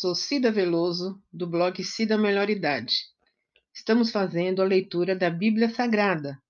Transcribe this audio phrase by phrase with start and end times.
[0.00, 3.04] Sou Cida Veloso, do blog Cida Melhor Idade.
[3.70, 6.40] Estamos fazendo a leitura da Bíblia Sagrada.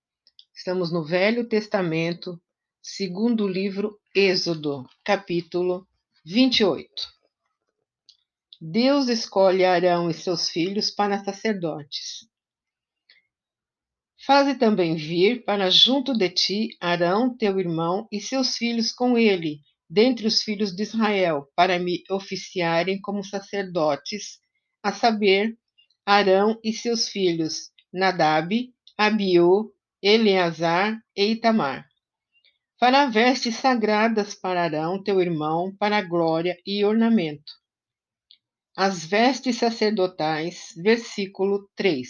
[0.55, 2.41] Estamos no Velho Testamento,
[2.81, 5.85] segundo livro Êxodo, capítulo
[6.25, 6.89] 28.
[8.61, 12.29] Deus escolhe Arão e seus filhos para sacerdotes.
[14.25, 19.61] Faze também vir para junto de ti Arão, teu irmão, e seus filhos com ele,
[19.91, 24.39] dentre os filhos de Israel, para me oficiarem como sacerdotes,
[24.81, 25.59] a saber,
[26.07, 31.85] Arão e seus filhos, Nadab, Abiú, Eleazar e Itamar.
[32.79, 37.53] Fará vestes sagradas para Arão, teu irmão, para glória e ornamento.
[38.77, 42.09] As vestes sacerdotais, versículo 3.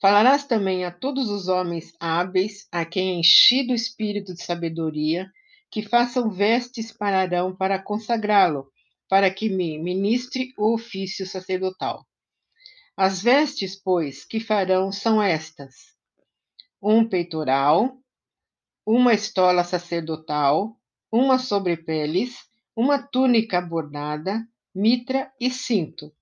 [0.00, 5.30] Falarás também a todos os homens hábeis, a quem é enchido o espírito de sabedoria,
[5.74, 8.70] que façam vestes para Arão para consagrá-lo,
[9.08, 12.06] para que me ministre o ofício sacerdotal.
[12.96, 15.74] As vestes, pois, que farão são estas:
[16.80, 17.98] um peitoral,
[18.86, 20.78] uma estola sacerdotal,
[21.10, 22.36] uma sobrepeles,
[22.76, 26.14] uma túnica bordada, mitra e cinto.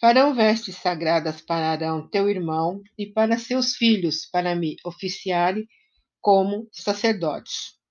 [0.00, 5.68] Farão vestes sagradas para Arão, teu irmão, e para seus filhos, para me oficiarem
[6.22, 7.81] como sacerdotes.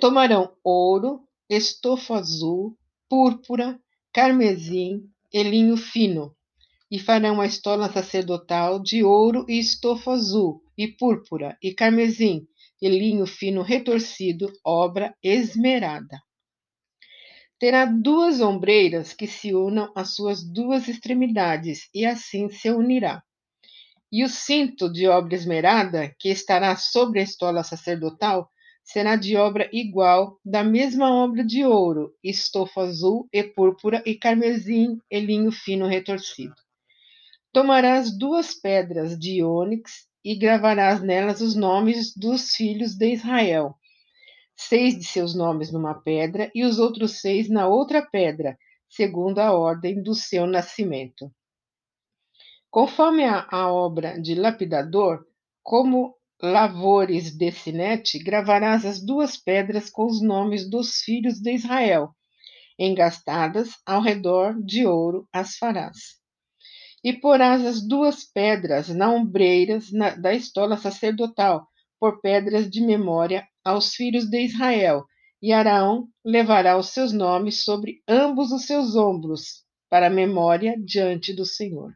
[0.00, 2.76] Tomarão ouro, estofo azul,
[3.08, 3.78] púrpura,
[4.12, 6.34] carmesim e linho fino,
[6.90, 12.46] e farão a estola sacerdotal de ouro e estofo azul, e púrpura, e carmesim,
[12.80, 16.20] e linho fino retorcido, obra esmerada.
[17.58, 23.22] Terá duas ombreiras que se unam às suas duas extremidades, e assim se unirá.
[24.10, 28.50] E o cinto de obra esmerada, que estará sobre a estola sacerdotal,
[28.82, 34.98] será de obra igual, da mesma obra de ouro, estofo azul e púrpura e carmesim
[35.10, 36.54] e linho fino retorcido.
[37.52, 43.74] Tomarás duas pedras de ônix e gravarás nelas os nomes dos filhos de Israel,
[44.56, 49.52] seis de seus nomes numa pedra e os outros seis na outra pedra, segundo a
[49.52, 51.30] ordem do seu nascimento.
[52.70, 55.26] Conforme a, a obra de lapidador,
[55.62, 62.10] como lavores de sinete, gravarás as duas pedras com os nomes dos filhos de Israel,
[62.76, 66.20] engastadas ao redor de ouro as farás.
[67.04, 71.68] E porás as duas pedras na ombreiras da estola sacerdotal,
[72.00, 75.04] por pedras de memória aos filhos de Israel,
[75.40, 81.44] e Araão levará os seus nomes sobre ambos os seus ombros, para memória diante do
[81.44, 81.92] Senhor.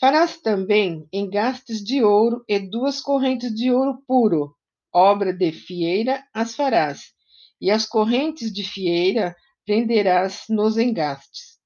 [0.00, 4.56] Farás também engastes de ouro e duas correntes de ouro puro,
[4.92, 7.12] obra de fieira as farás,
[7.60, 11.58] e as correntes de fieira prenderás nos engastes.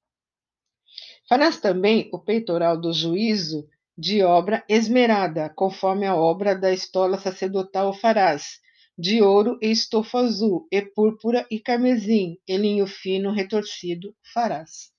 [1.27, 3.67] Farás também o peitoral do juízo
[3.97, 8.59] de obra esmerada, conforme a obra da estola sacerdotal farás,
[8.97, 14.91] de ouro e estofo azul, e púrpura e carmesim, e linho fino retorcido farás.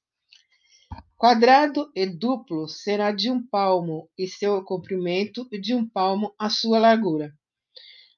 [1.21, 6.79] Quadrado e duplo será de um palmo, e seu comprimento de um palmo a sua
[6.79, 7.31] largura.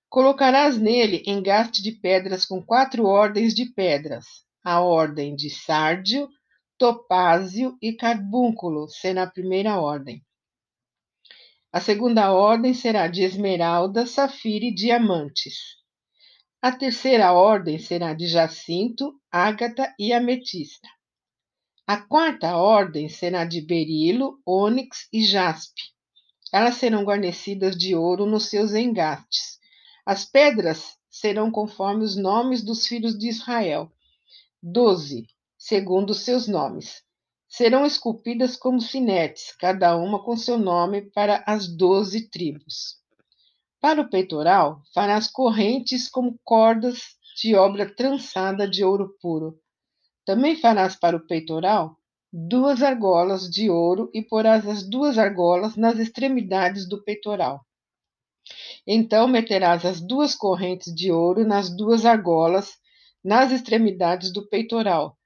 [0.08, 4.24] Colocarás nele engaste de pedras com quatro ordens de pedras.
[4.64, 6.28] A ordem de sárdio,
[6.78, 10.22] topázio e carbúnculo será a primeira ordem.
[11.72, 15.56] A segunda ordem será de esmeralda, safira e diamantes.
[16.62, 20.86] A terceira ordem será de jacinto, ágata e ametista.
[21.92, 25.82] A quarta ordem será de berilo, ônix e jaspe.
[26.50, 29.58] Elas serão guarnecidas de ouro nos seus engastes.
[30.06, 33.92] As pedras serão conforme os nomes dos filhos de Israel,
[34.62, 35.26] doze,
[35.58, 37.02] segundo seus nomes.
[37.46, 42.96] Serão esculpidas como sinetes, cada uma com seu nome para as doze tribos.
[43.82, 49.60] Para o peitoral, farás correntes como cordas de obra trançada de ouro puro
[50.24, 51.96] também farás para o peitoral
[52.32, 57.60] duas argolas de ouro e porás as duas argolas nas extremidades do peitoral.
[58.86, 62.72] Então meterás as duas correntes de ouro nas duas argolas,
[63.22, 65.18] nas extremidades do peitoral.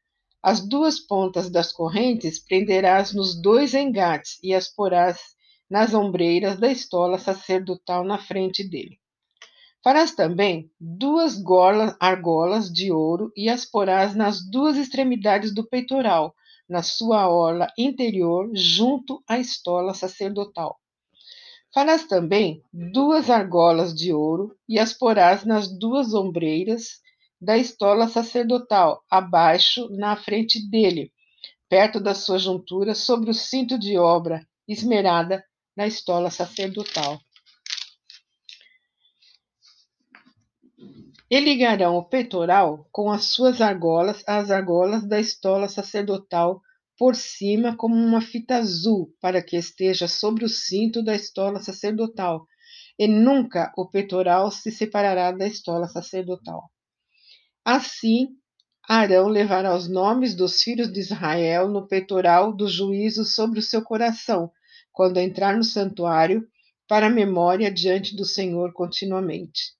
[0.42, 5.18] As duas pontas das correntes prenderás nos dois engates e as porás
[5.70, 8.98] nas ombreiras da estola sacerdotal na frente dele.
[9.86, 16.34] Farás também duas golas, argolas de ouro e as porás nas duas extremidades do peitoral,
[16.68, 20.76] na sua orla interior, junto à estola sacerdotal.
[21.72, 27.00] Farás também duas argolas de ouro e as porás nas duas ombreiras
[27.40, 31.12] da estola sacerdotal, abaixo, na frente dele,
[31.68, 35.44] perto da sua juntura, sobre o cinto de obra esmerada
[35.76, 37.20] na estola sacerdotal.
[41.28, 46.60] E ligarão o peitoral com as suas argolas às argolas da estola sacerdotal
[46.96, 52.46] por cima como uma fita azul, para que esteja sobre o cinto da estola sacerdotal,
[52.98, 56.70] e nunca o peitoral se separará da estola sacerdotal.
[57.64, 58.28] Assim,
[58.88, 63.82] Arão levará os nomes dos filhos de Israel no peitoral do juízo sobre o seu
[63.82, 64.50] coração,
[64.92, 66.46] quando entrar no santuário,
[66.88, 69.75] para memória diante do Senhor continuamente.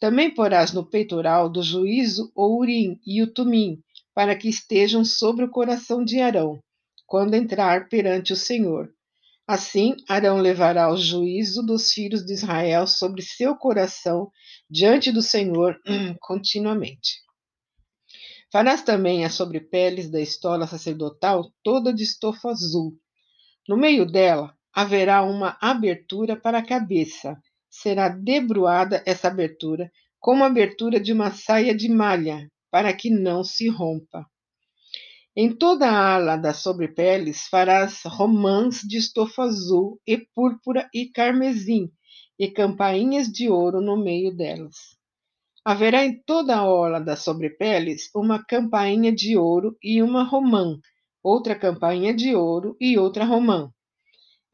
[0.00, 3.82] Também porás no peitoral do juízo o Urim e o Tumim,
[4.14, 6.60] para que estejam sobre o coração de Arão,
[7.06, 8.92] quando entrar perante o Senhor.
[9.46, 14.30] Assim, Arão levará o juízo dos filhos de Israel sobre seu coração
[14.70, 15.78] diante do Senhor
[16.20, 17.22] continuamente.
[18.50, 22.96] Farás também as sobrepeles da estola sacerdotal toda de estofa azul.
[23.68, 27.36] No meio dela haverá uma abertura para a cabeça,
[27.80, 29.90] será debruada essa abertura
[30.20, 34.24] como a abertura de uma saia de malha, para que não se rompa.
[35.36, 41.90] Em toda a ala das sobrepeles farás romãs de estofa azul e púrpura e carmesim,
[42.38, 44.76] e campainhas de ouro no meio delas.
[45.64, 50.78] Haverá em toda a orla das sobrepeles uma campainha de ouro e uma romã,
[51.22, 53.70] outra campainha de ouro e outra romã.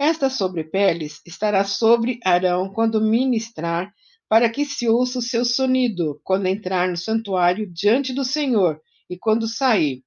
[0.00, 3.92] Esta sobrepeles estará sobre Arão quando ministrar,
[4.26, 8.80] para que se ouça o seu sonido quando entrar no santuário diante do Senhor
[9.10, 10.02] e quando sair.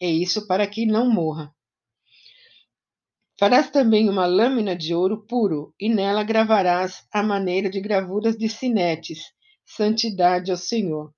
[0.00, 1.54] É isso para que não morra.
[3.38, 8.48] Farás também uma lâmina de ouro puro, e nela gravarás a maneira de gravuras de
[8.48, 9.24] sinetes,
[9.66, 11.12] santidade ao Senhor.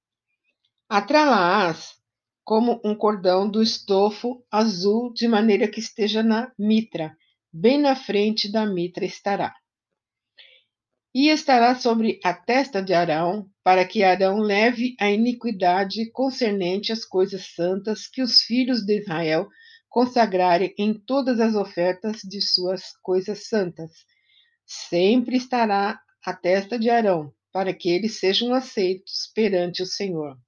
[0.89, 1.95] Atralaás
[2.43, 7.17] como um cordão do estofo azul, de maneira que esteja na mitra,
[7.53, 9.55] bem na frente da mitra estará.
[11.15, 17.05] E estará sobre a testa de Arão, para que Arão leve a iniquidade concernente às
[17.05, 19.49] coisas santas que os filhos de Israel
[19.89, 23.91] consagrarem em todas as ofertas de suas coisas santas.
[24.65, 30.39] Sempre estará a testa de Arão, para que eles sejam aceitos perante o Senhor.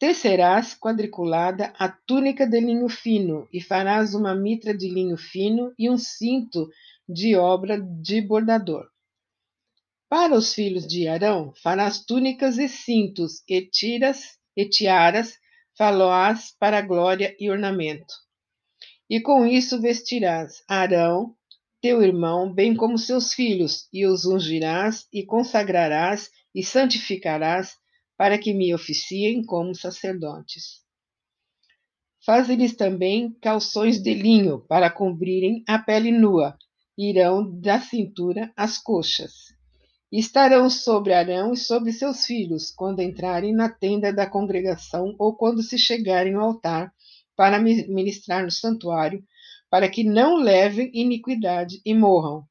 [0.00, 5.90] Tecerás quadriculada a túnica de linho fino, e farás uma mitra de linho fino e
[5.90, 6.70] um cinto
[7.06, 8.88] de obra de bordador.
[10.08, 15.34] Para os filhos de Arão, farás túnicas e cintos, e tiras e tiaras,
[15.76, 18.14] faloás para glória e ornamento.
[19.08, 21.36] E com isso vestirás Arão,
[21.82, 27.76] teu irmão, bem como seus filhos, e os ungirás, e consagrarás, e santificarás,
[28.20, 30.82] para que me oficiem como sacerdotes.
[32.22, 36.54] Faze-lhes também calções de linho para cobrirem a pele nua,
[36.98, 39.32] irão da cintura às coxas.
[40.12, 45.62] Estarão sobre Arão e sobre seus filhos, quando entrarem na tenda da congregação ou quando
[45.62, 46.92] se chegarem ao altar
[47.34, 49.24] para ministrar no santuário,
[49.70, 52.46] para que não levem iniquidade e morram.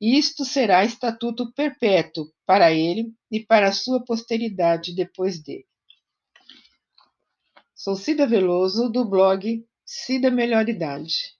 [0.00, 5.66] Isto será estatuto perpétuo para ele e para a sua posteridade depois dele.
[7.74, 11.38] Sou Cida Veloso, do blog Cida Melhoridade.